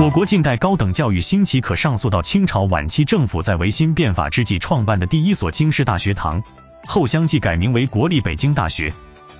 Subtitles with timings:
[0.00, 6.42] 我国近代高等教育兴起可上溯到清朝晚期政府在维新变法之际创办的第一所京师大学堂，
[6.86, 8.94] 后相继改名为国立北京大学、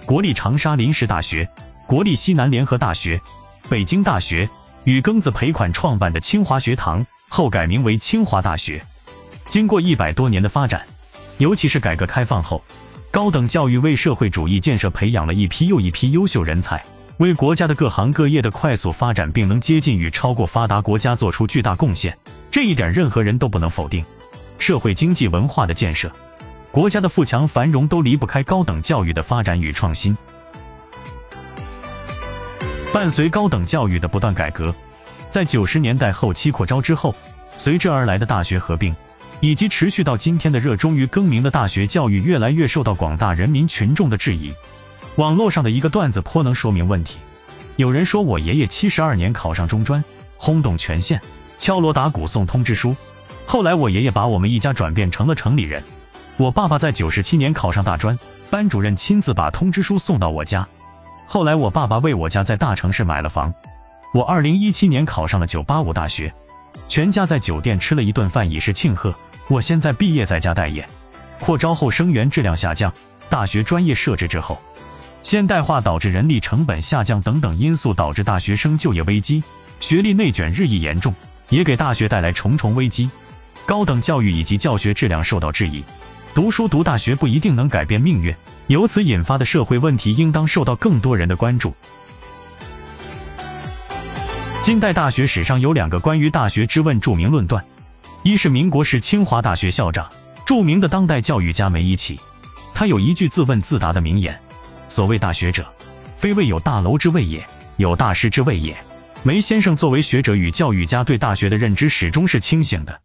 [0.04, 1.48] 国立长沙临时大学、
[1.86, 3.22] 国立西南联合大学、
[3.70, 4.50] 北京大学，
[4.84, 8.84] 与庚子赔款创办的清华学堂，后改名为清华大学。
[9.48, 10.86] 经过一百多年的发展，
[11.38, 12.62] 尤其是改革开放后，
[13.10, 16.84] 高等教育为社会主义建设培养了一批又一批优秀人才。
[17.20, 22.16] 为国家的各行各业的快速发展，并能接近与超过发达国家做出巨大贡献，
[22.50, 24.02] 这一点任何人都不能否定。
[24.58, 26.10] 社会经济文化的建设，
[26.72, 30.16] 国家的富强繁荣都离不开高等教育的发展与创新。
[32.90, 34.74] 伴随高等教育的不断改革，
[35.28, 37.14] 在九十年代后期扩招之后，
[37.58, 38.96] 随之而来的大学合并，
[39.40, 44.54] 以及持续到今天的热衷于更名的大学教育，越来越受到广大人民群众的质疑。
[45.16, 47.18] 网络上的一个段子颇能说明问题。
[47.76, 50.04] 有人说我爷爷七十二年考上中专，
[50.36, 51.20] 轰动全县，
[51.58, 52.96] 敲锣打鼓送通知书。
[53.46, 55.82] 后来我爷爷把我们一家转变成了城里人。
[56.36, 60.68] 我爸爸在九十七年考上大专，班主任亲自把通知书送到我家。
[61.26, 63.52] 后来我爸爸为我家在大城市买了房。
[64.14, 66.32] 我二零一七年考上了九八五大学，
[66.88, 69.14] 全家在酒店吃了一顿饭以示庆贺。
[69.48, 70.88] 我现在毕业在家待业。
[71.38, 72.92] 扩招后生源质量下降，
[73.28, 74.60] 大学专业设置之后。
[75.22, 79.42] 现代化导致人力成本下降等等因素，导致大学生就业危机，
[79.78, 81.14] 学历内卷日益严重，
[81.50, 83.10] 也给大学带来重重危机。
[83.66, 85.84] 高等教育以及教学质量受到质疑，
[86.34, 88.34] 读书读大学不一定能改变命运，
[88.66, 91.74] 由此引发的社会问题应当受到更多人的关注。
[94.62, 97.64] 近代大学史上有两个关于大学之问著名论断，
[98.22, 100.10] 一是民国时清华大学校长、
[100.46, 102.18] 著名的当代教育家梅贻琦，
[102.74, 104.40] 他有一句自问自答的名言。
[105.00, 105.66] 所谓大学者，
[106.14, 107.46] 非谓有大楼之谓也，
[107.78, 108.76] 有大师之谓也。
[109.22, 113.00] 梅先生作为学者与教育家，对大学的认知始终是清醒的。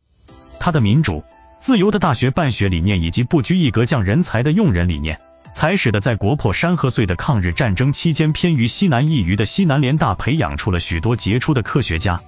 [0.59, 1.23] 他的民主、
[1.61, 5.21] 自由的大学办学理念，以及不拘一格降人才的用人理念，
[5.53, 12.19] 才使得在国破山河碎的抗日战争期间，偏于西南一隅的西南联大培养出了许多杰出的科学家。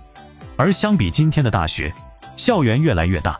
[0.56, 1.94] 而相比今天的大学，
[2.38, 3.38] 校园越来越大，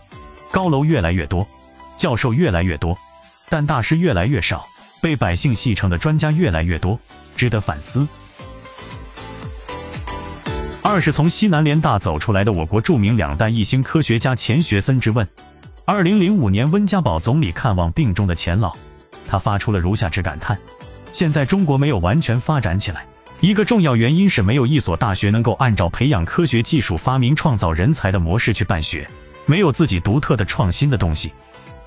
[0.52, 1.48] 高楼越来越多，
[1.96, 2.98] 教授越来越多，
[3.48, 4.68] 但大师越来越少。
[5.02, 7.00] 被百姓戏称的专家越来越多，
[7.36, 8.08] 值得反思。
[10.82, 15.28] 二是从西南联大走出来的我国著名两弹一星科学家钱学森之问。
[15.84, 18.76] 二零零五年，温家宝总理看望病中的钱老，
[19.28, 20.58] 他发出了如下之感叹：
[21.12, 23.06] 现在中国没有完全发展起来，
[23.42, 29.10] 一个重要原因是没有一所大学能够按照培养科学技术、发明创造人才的模式去办学，
[29.46, 31.34] 没有自己独特的创新的东西，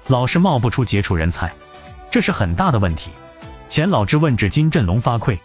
[0.06, 1.52] 老是冒不出杰出人才。
[2.10, 3.10] 这是很大的问题。
[3.68, 5.38] 钱老之问至今振聋发聩，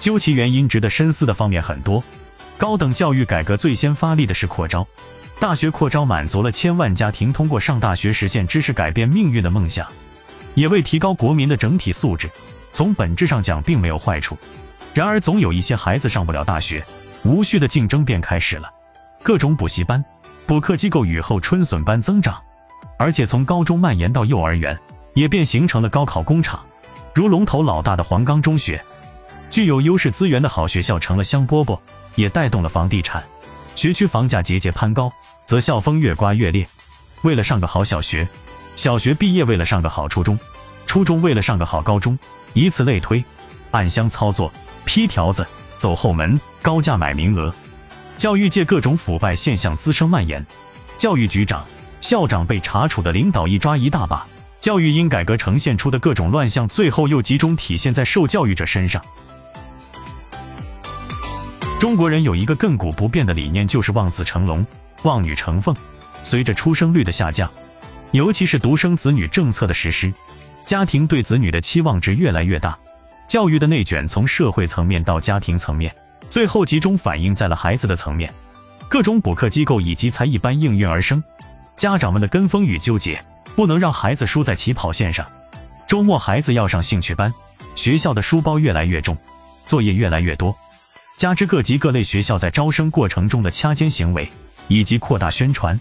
[0.00, 2.02] 究其原因，值得深思的方面很多。
[2.56, 4.86] 高等教育改革最先发力的是扩招，
[5.38, 9.86] 大学扩招满足了千万家庭通过上大学实现知识改变命运的梦想，
[10.54, 12.30] 也为提高国民的整体素质。
[12.72, 14.38] 从本质上讲，并没有坏处。
[14.94, 16.82] 然而，总有一些孩子上不了大学，
[17.24, 18.70] 无序的竞争便开始了。
[19.22, 20.02] 各种补习班、
[20.46, 22.40] 补课机构雨后春笋般增长，
[22.98, 24.78] 而且从高中蔓延到幼儿园。
[25.16, 26.66] 也便形成了高考工厂，
[27.14, 28.84] 如龙头老大的黄冈中学，
[29.50, 31.80] 具有优势资源的好学校成了香饽饽，
[32.16, 33.24] 也带动了房地产，
[33.74, 35.10] 学区房价节节攀高，
[35.46, 36.68] 则校风越刮越烈。
[37.22, 38.28] 为了上个好小学，
[38.76, 40.38] 小学毕业为了上个好初中，
[40.84, 42.18] 初中为了上个好高中，
[42.52, 43.24] 以此类推，
[43.70, 44.52] 暗箱操作、
[44.84, 45.46] 批条子、
[45.78, 47.54] 走后门、高价买名额，
[48.18, 50.46] 教育界各种腐败现象滋生蔓延，
[50.98, 51.64] 教育局长、
[52.02, 54.26] 校长被查处的领导一抓一大把。
[54.60, 59.04] 教育因改革呈现出的各种乱象，最后又集中体现在受教育者身上。
[61.78, 64.66] 中国人有一个亘古不变的理念，就是望子成龙、
[65.02, 65.76] 望女成凤。
[66.22, 67.52] 随着出生率的下降，
[68.10, 70.12] 尤其是独生子女政策的实施，
[70.64, 72.78] 家庭对子女的期望值越来越大。
[73.28, 75.94] 教育的内卷从社会层面到家庭层面，
[76.28, 78.34] 最后集中反映在了孩子的层面。
[78.88, 81.22] 各种补课机构以及才艺班应运而生，
[81.76, 83.24] 家长们的跟风与纠结。
[83.56, 85.26] 不能让孩子输在起跑线上。
[85.88, 87.34] 周末孩子要上兴趣班，
[87.74, 89.16] 学校的书包越来越重，
[89.64, 90.56] 作业越来越多，
[91.16, 94.28] 加之各级各类学校在招生过程中的掐尖行为
[94.68, 95.80] 以及扩大宣传，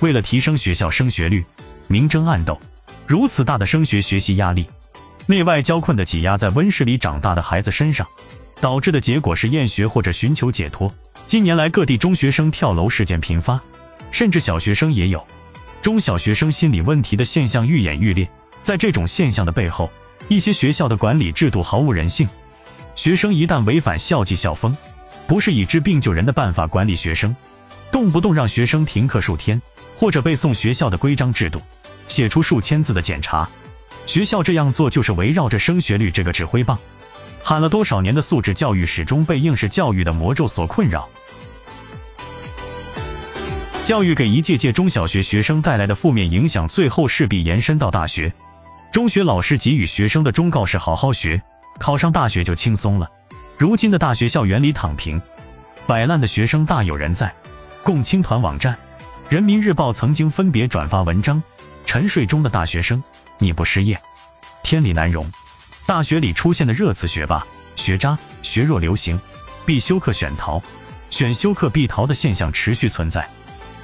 [0.00, 1.44] 为了提升学校升学率，
[1.88, 2.60] 明争暗斗，
[3.06, 4.66] 如此大的升学学习压力，
[5.26, 8.06] 内外交困的挤压在温室里长大的孩子身上，
[8.60, 10.94] 导致的结果是厌学或者寻求解脱。
[11.26, 13.60] 近年来各地中学生跳楼事件频发，
[14.10, 15.26] 甚至小学生也有。
[15.82, 18.28] 中小学生心理问题的现象愈演愈烈，
[18.62, 19.90] 在这种现象的背后，
[20.28, 22.28] 一些学校的管理制度毫无人性。
[22.94, 24.76] 学生一旦违反校纪校风，
[25.26, 27.34] 不是以治病救人的办法管理学生，
[27.90, 29.62] 动不动让学生停课数天，
[29.96, 31.62] 或者背诵学校的规章制度，
[32.08, 33.48] 写出数千字的检查。
[34.04, 36.78] 学校这样做就是围绕着升学率这个指挥棒，
[37.42, 41.08] 喊了多少年的素质教育始终被应试教育的魔咒所困扰。
[43.82, 48.32] 教育给一届届中小学学生带来的负面影响，最后势必延伸到大学。
[48.92, 51.42] 中学老师给予学生的忠告是：好好学，
[51.78, 53.10] 考上大学就轻松了。
[53.56, 55.20] 如今的大学校园里躺平、
[55.86, 57.34] 摆烂的学生大有人在。
[57.82, 58.76] 共青团网站、
[59.30, 61.42] 人民日报曾经分别转发文章：
[61.86, 63.02] 沉睡中的大学生，
[63.38, 63.98] 你不失业，
[64.62, 65.32] 天理难容。
[65.86, 67.46] 大学里出现的热词：学霸、
[67.76, 69.18] 学渣、学弱流行，
[69.64, 70.62] 必修课选逃、
[71.08, 73.28] 选修课必逃的现象持续存在。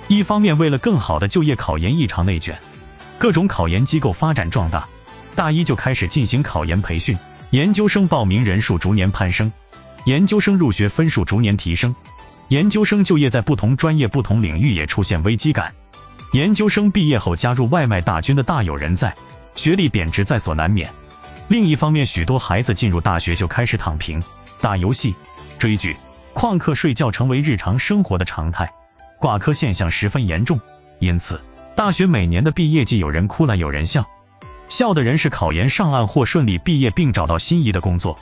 [0.08, 2.56] 一方面，为了更好的就业，考研异常内卷，
[3.18, 4.86] 各种考研机构发展壮大，
[5.34, 7.18] 大一就开始进行考研培训，
[7.50, 9.52] 研究生报名人数逐年攀升，
[10.04, 11.96] 研究生入学分数逐年提升，
[12.48, 15.74] 研究生就业在不同专业、不同领域也出现危机感。
[16.32, 19.16] 研究生毕业后加入外卖大军的大有人在，
[19.56, 20.90] 学历贬值在所难免。
[21.48, 24.22] 另一方面，许多孩子进入大学就开始躺平、
[24.60, 25.16] 打游戏、
[25.58, 25.96] 追剧、
[26.34, 28.72] 旷课、睡觉，成为日常生活的常态。
[29.18, 30.60] 挂科现象十分严重，
[30.98, 31.40] 因此
[31.74, 34.06] 大学每年的毕业季有人哭了有人笑，
[34.68, 38.18] 笑的人是考研上岸或顺利毕业并找到心仪的工作，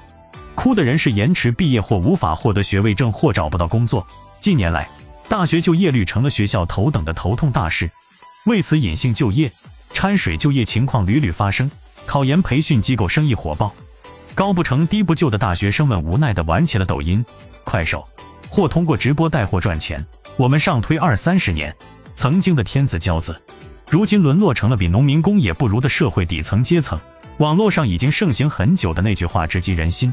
[0.55, 4.07] 哭的人是延迟毕业或无法获得学位证或找不到工作。
[4.41, 4.89] 近年来，
[5.29, 7.91] 大学就业率成了学校头等的头痛大事，
[8.47, 9.53] 为此隐性就业、
[9.93, 11.71] 掺水就业情况屡屡发生，
[12.07, 13.73] 考研培训机构生意火爆，
[14.35, 17.25] 高不成低不就的大学生们无奈的玩起了抖音、
[17.65, 18.07] 快手，
[18.51, 20.07] 或通过直播带货赚钱。
[20.37, 21.77] 我们上推二三十年，
[22.17, 23.41] 曾经的天子骄子，
[23.89, 27.01] 如今沦落成了比农民工也不如的社会底层阶层。
[27.39, 30.13] 网络上已经盛行很久的那句话直击人心：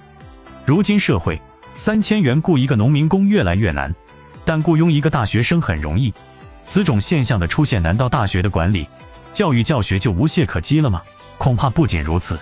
[0.64, 1.42] 如今社会
[1.74, 3.96] 三千元雇一个农民工越来越难，
[4.46, 6.14] 但雇佣一个大学生很容易。
[6.68, 8.86] 此种现象的出现，难道大学的管理、
[9.34, 11.02] 教育教学就无懈可击了吗？
[11.40, 12.40] 恐怕不仅如此。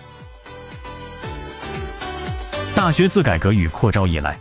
[2.75, 4.37] 大学自改革与扩招以来，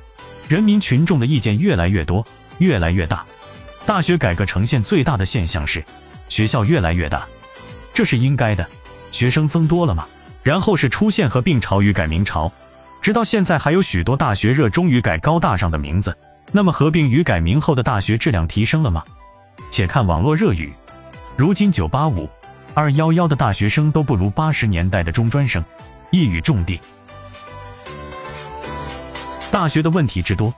[0.49, 2.27] 人民群众的意见越来越多。
[2.59, 3.25] 越来越大，
[3.87, 5.85] 大学改革呈现最大的现象是
[6.29, 7.27] 学校越来越大，
[7.95, 8.67] 这是应该的。
[9.11, 10.07] 学生增多了吗？
[10.43, 12.53] 然后是出现合并潮与改名潮，
[13.01, 16.17] 直到现在还有许多大学热衷于改高大上的名字。
[16.53, 19.05] 那么合并与改名后的大学质量提升了吗？
[19.71, 20.73] 且看网络热语，
[21.37, 22.31] 如今九八五、
[22.75, 25.65] 二幺幺的大学生都不如八十年代的中专生，
[26.11, 26.81] 一语中的。
[29.51, 30.55] 大学的问题之多。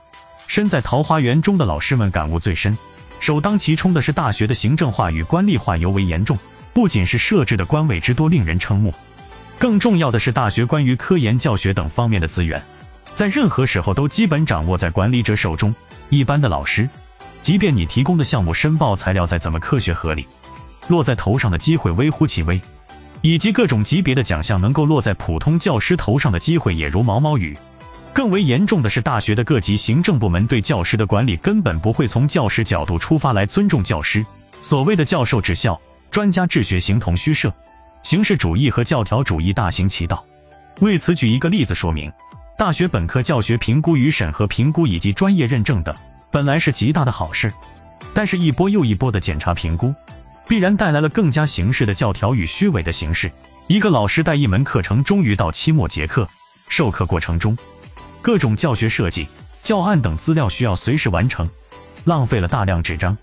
[0.51, 2.77] 身在桃花源中的老师们感悟最深，
[3.21, 6.37] 首当其冲的是大学的行政化与官吏化尤为严重。
[6.73, 8.93] 不仅是设置的官位之多令人瞠目，
[9.57, 12.61] 更重要的是大学关于科研教学等方面的资源，
[13.15, 15.73] 在任何时候都基本掌握在管理者手中。
[16.09, 16.89] 一般的老师，
[17.41, 20.27] 即便你提供的项目申报材料再怎么科学合理，
[20.89, 22.59] 落在头上的机会微乎其微，
[23.21, 27.57] 以及各种级别的奖项能够落在普通教师头上的机会也如毛毛雨。
[28.13, 34.25] 更为严重的是，大学的各级行政部门对教师的管理根本不会从教师角度出发来尊重教师。
[34.61, 35.81] 所谓的教授治校、
[36.11, 37.53] 专家治学，形同虚设，
[38.03, 40.25] 形式主义和教条主义大行其道。
[40.79, 42.11] 为此举一个例子说明：
[42.57, 45.95] 大学本科教学评估与审核评估以及专业认证等，
[46.31, 47.53] 本来是极大的好事，
[48.13, 49.95] 但是一波又一波的检查评估，
[50.47, 53.31] 必然带来了更加形式的教条与虚伪的形式。
[53.67, 56.27] 一个老师带一门课程，终于到期末结课，
[56.67, 57.57] 授课过程中。
[58.21, 59.27] 各种教学设计、
[59.63, 61.49] 教案等资料需要随时完成，
[62.05, 63.17] 浪费了大量纸张。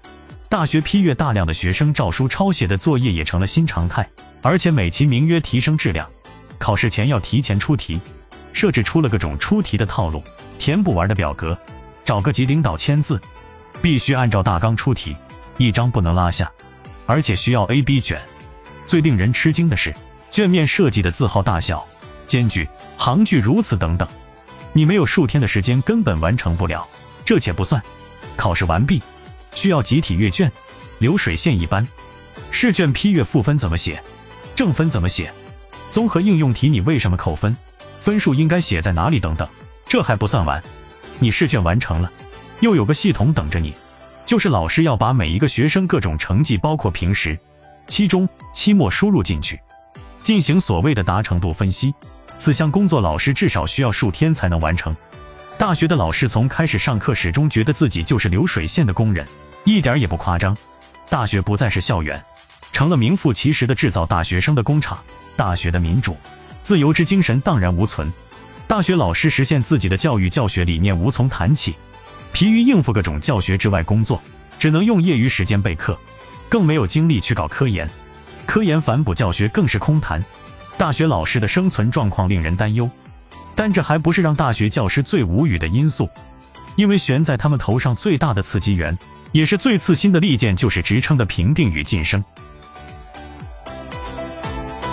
[0.49, 4.09] 大学批阅大量的学生照书抄写的作业也成了新常态，
[4.43, 6.11] 而且美其名曰提升质量，
[6.59, 8.01] 考试前要提前出题，
[8.53, 10.25] 设置出了各种出题的套路，
[10.59, 11.57] 填不完的表格，
[12.05, 13.21] 找个级领导签字，
[13.81, 15.17] 必须按照大纲出题，
[15.59, 16.51] 一张不能落下，
[17.07, 18.21] 而且需要 A、B 卷。
[18.87, 19.95] 最令人吃惊的是，
[20.33, 21.87] 卷面设计的字号大小、
[22.27, 24.09] 间距、行距如此等等。
[24.73, 26.87] 你没有数天的时间根本完成不了，
[27.25, 27.83] 这且不算，
[28.37, 29.03] 考试完毕
[29.55, 30.53] 需要集体阅卷，
[30.99, 31.89] 流水线一般。
[32.51, 34.03] 试卷批阅赋分怎么写？
[34.55, 35.33] 正分怎么写？
[35.91, 37.57] 综合应用题你为什么扣分？
[38.01, 39.21] 分数应该写在哪里？
[39.21, 39.49] 等等。
[39.87, 40.63] 这还不算完，
[41.19, 42.13] 你试卷完成了，
[42.61, 43.75] 又有个系统等着你，
[44.27, 47.39] 就是老师要把每一个学生各种成绩，包括平时、
[47.87, 49.61] 期中、期末输入进去，
[50.21, 51.95] 进行所谓的达成度分析。
[52.39, 54.97] 此项工作，老师至少需要数天才能完成。
[55.59, 59.27] 大学的老师从开始上课始终觉得自己就是流水线的工人，
[59.65, 60.57] 一点也不夸张。
[61.11, 62.23] 大学不再是校园，
[62.73, 65.03] 成了名副其实的制造大学生的工厂。
[65.35, 66.17] 大学的民主、
[66.63, 68.13] 自由之精神荡然无存。
[68.69, 71.75] 大学老师实现自己的教育教学理念无从谈起，
[72.33, 74.23] 疲于应付各种教学之外工作，
[74.61, 75.99] 只能用业余时间备课，
[76.49, 77.89] 更没有精力去搞科研。
[78.47, 80.25] 科研反哺教学更是空谈。
[80.79, 82.89] 大学老师的生存状况令人担忧。
[83.55, 86.09] 但这还不是让大学教师最无语的因素，
[86.77, 88.97] 因为悬在他们头上最大的刺激源，
[89.33, 92.25] 也是最刺心的利剑，就是职称的评定与晋升。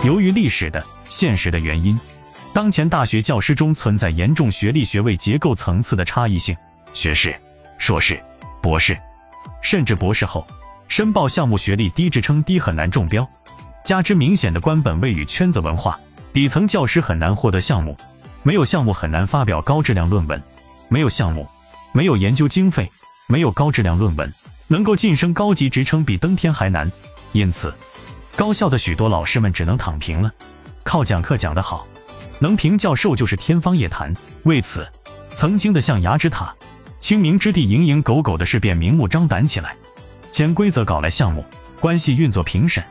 [0.04, 2.00] 由于历史的、现实的原因，
[2.54, 6.58] 当前大学教师中存在严重学历学位结构层次的差异性，
[6.94, 7.36] 学士、
[7.78, 8.20] 硕士、
[8.64, 8.98] 博士，
[9.62, 10.48] 甚至博士后，
[10.88, 13.30] 申报项目学历低、职称低很难中标，
[13.86, 16.00] 加之明显的官本位与圈子文化，
[16.34, 17.96] 底层教师很难获得项目。
[18.42, 20.42] 没有项目很难发表高质量论文，
[20.90, 21.48] 没有项目，
[21.94, 22.92] 没有研究经费，
[23.28, 24.34] 没有高质量论文，
[24.68, 26.92] 能够晋升高级职称比登天还难。
[27.32, 27.76] 因此，
[28.36, 30.32] 高校的许多老师们只能躺平了，
[30.84, 31.86] 靠讲课讲得好，
[32.40, 34.16] 能评教授就是天方夜谭。
[34.42, 34.88] 为此，
[35.36, 36.56] 曾经的象牙之塔、
[37.00, 39.76] 清明之地、蝇营狗苟的事便明目张胆起来，
[40.32, 41.46] 潜规则搞来项目，
[41.80, 42.84] 关系运作评审，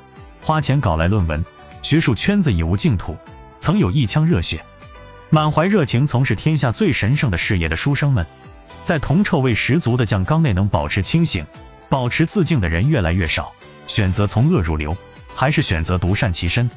[0.44, 1.42] 花钱搞来论文，
[1.80, 3.16] 学术圈子已无净土。
[3.60, 4.62] 曾有一腔热血。
[5.30, 8.26] 满怀热情从事天下最神圣的事业的书生们，
[8.84, 11.46] 在铜臭味十足的酱缸内能保持清醒、
[11.88, 13.54] 保持自净的人越来越少。
[13.86, 14.94] 选择从恶入流，
[15.34, 16.70] 还是选择独善其身？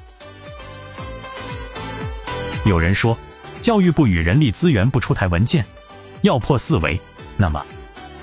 [2.64, 3.18] 有人说，
[3.62, 5.66] 教育部与人力资源部出台文件，
[6.22, 7.02] 要破四维。
[7.36, 7.66] 那么，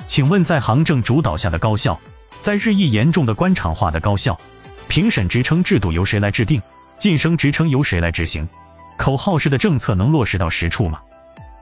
[0.07, 2.01] 请问在行政主导下的高校，
[2.41, 4.41] 在日益严重的官场化的高校，
[4.89, 6.63] 评审职称制度由谁来制定？
[6.99, 8.49] 晋升职称由谁来执行？
[8.97, 11.01] 口号式的政策能落实到实处吗？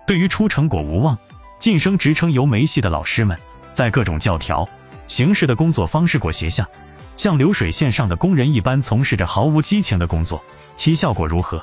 [0.06, 1.18] 对于出成果无望、
[1.58, 3.38] 晋升职称由没戏的老师们，
[3.72, 4.68] 在各种教条、
[5.08, 6.68] 形式的工作方式裹挟下，
[7.16, 10.44] 像流水线上的工人一般从事着毫无激情的工作，
[10.76, 11.62] 其效果如何？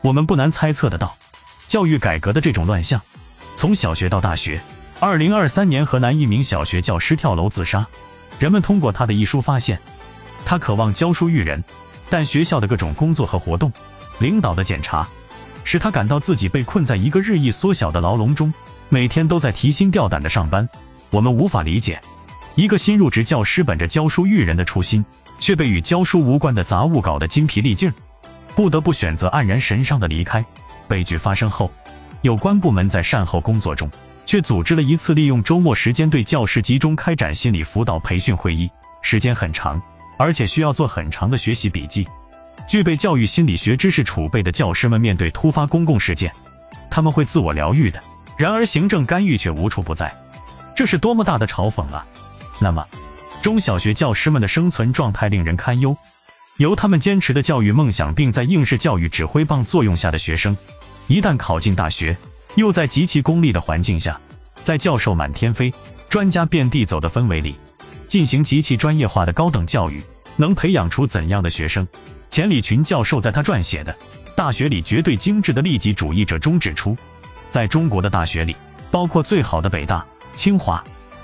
[0.00, 1.16] 我们不难猜测得到。
[1.66, 3.02] 教育改革的这种乱象，
[3.54, 4.62] 从小学到大学。
[4.98, 7.86] 二零二三年，河南一名小学教师跳楼自杀。
[8.38, 9.80] 人们通过他的一书发现，
[10.44, 11.62] 他渴望教书育人，
[12.08, 13.72] 但学校的各种工作和活动。
[14.18, 15.08] 领导的检查
[15.64, 18.52] 使他感到自己被困在一个日益缩小的牢笼中，
[18.90, 20.68] 每天都在提心吊胆的上班。
[21.10, 22.02] 我们无法理解，
[22.54, 25.04] 一个新入职教师本着教书育人的初心，
[25.38, 27.92] 却被与教书无关的杂物搞得筋疲力尽，
[28.54, 30.44] 不得不选择黯然神伤的离开。
[30.86, 31.72] 悲剧发生后，
[32.20, 33.90] 有关部门在善后工作中，
[34.26, 38.70] 却组织了一次利用周末时间对教师集中开展心理辅导培训会议，
[39.00, 39.80] 时间很长，
[40.20, 42.06] 而且需要做很长的学习笔记。
[42.68, 46.34] 具备教育心理学知识储备的教师们面对突发公共事件，
[46.90, 48.02] 他们会自我疗愈的。
[48.36, 50.14] 然而行政干预却无处不在，
[50.76, 52.06] 这是多么大的嘲讽啊！
[52.58, 52.86] 那么，
[53.40, 55.96] 中小学教师们的生存状态令人堪忧。
[56.58, 60.54] 由他们坚持的教育梦想，并在应试教育指挥棒作用下的学生，
[61.06, 62.18] 一旦考进大学，
[62.56, 64.20] 又在极其功利的环境下，
[64.62, 65.72] 在教授满天飞、
[66.10, 67.56] 专家遍地走的氛围里，
[68.10, 70.02] 进行极其专业化的高等教育，
[70.34, 71.86] 能培养出怎样的学生？
[72.28, 73.92] 钱理群教授在他撰写的
[74.34, 76.96] 《大学里绝对精致的利己主义者》中指出，
[77.50, 78.56] 在中国的大学里，
[78.90, 80.82] 包括最好的北大、清华，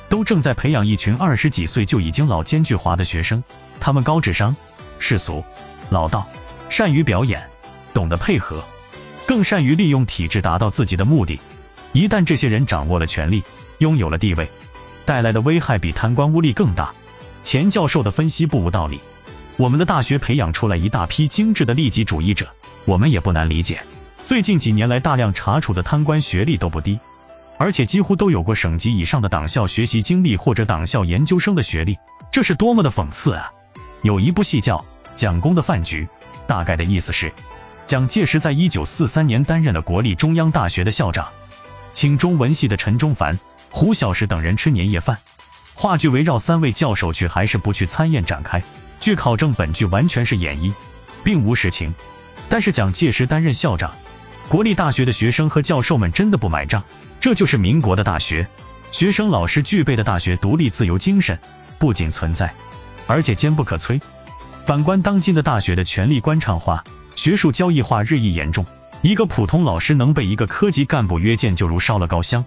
[0.09, 3.43] 都正在培养一群二十几岁就已经老奸巨猾的学生。
[3.81, 4.55] 他们高智商、
[5.01, 5.43] 世俗、
[5.91, 6.25] 老道，
[6.71, 7.51] 善于表演，
[7.95, 8.63] 懂得配合，
[9.27, 11.41] 更善于利用体制达到自己的目的。
[11.93, 13.43] 一旦这些人掌握了权力，
[13.79, 14.49] 拥有了地位，
[15.07, 16.93] 带来的危害比贪官污吏更大。
[17.43, 19.01] 钱教授的分析不无道理。
[19.57, 22.49] 我们的大学培养出来一大批精致的利己主义者，
[22.85, 23.81] 我们也不难理解。
[24.27, 26.99] 最近几年来，大量查处的贪官学历都不低，
[27.57, 31.97] 而且几乎都有过省级以上的党校学习经历或者党校研究生的学历，
[32.31, 33.53] 这是多么的讽刺啊！
[34.03, 34.79] 有一部戏叫
[35.15, 36.05] 《蒋公的饭局》，
[36.47, 37.33] 大概的意思是，
[37.87, 41.29] 蒋介石在一九四三年担任了国立中央大学的校长，
[41.97, 45.19] 请中文系的陈中凡、胡小石等人吃年夜饭，
[45.75, 48.63] 话剧围绕三位教授去还是不去参宴展开。
[49.01, 50.75] 据考证，本剧完全是演绎，
[51.25, 51.95] 并无实情。
[52.51, 53.95] 但是蒋介石担任校长，
[54.51, 56.85] 国立大学的学生和教授们真的不买账。
[57.19, 58.47] 这就是民国的大学，
[58.93, 61.39] 学生老师具备的大学独立自由精神
[61.79, 62.53] 不仅存在，
[63.07, 63.99] 而且坚不可摧。
[64.67, 66.85] 反观当今的大学的权力官场化、
[67.15, 68.67] 学术交易化日益严重，
[69.03, 72.45] 一个普通老师能被一个科级干部约见，就如烧了高香，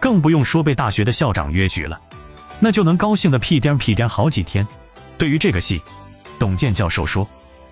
[0.00, 2.00] 更不用说被大学的校长约举了，
[2.60, 4.66] 那就能高兴的屁颠屁颠好几天。
[5.16, 5.80] 对于这个戏，
[6.38, 7.28] 董健教授说：“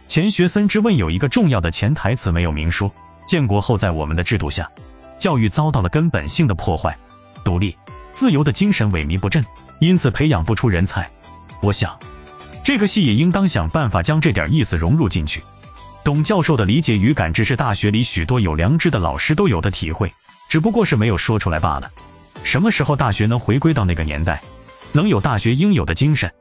[0.08, 2.92] 钱学森之问有一个重要的潜台词没有明说。
[3.26, 4.70] 建国后，在我们的制度下，
[5.18, 6.96] 教育遭到了根本性的破坏，
[7.44, 7.76] 独立、
[8.14, 9.44] 自由的精神萎靡不振，
[9.80, 11.10] 因此培养不出人才。
[11.60, 11.98] 我想，
[12.64, 15.42] 这个戏也应当想办法将这点意思融入进去。”
[16.04, 20.12] 董教授的理解与感知是大学里许多有良知的老师都有的体会，
[20.48, 21.90] 只不过是没有说出来罢了。
[22.42, 24.42] 什么时候大学能回归到那个年代？
[24.90, 26.32] 能有大学应有的精神。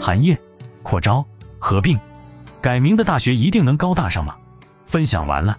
[0.00, 0.40] 寒夜、
[0.84, 1.26] 扩招、
[1.58, 1.98] 合并、
[2.62, 4.36] 改名的大学一定能高大上吗？
[4.86, 5.58] 分享完了。